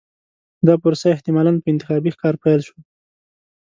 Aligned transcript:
دا 0.67 0.73
پروسه 0.81 1.05
احتمالاً 1.11 1.51
په 1.63 1.67
انتخابي 1.73 2.09
ښکار 2.15 2.35
پیل 2.43 2.61
شوه. 2.67 2.79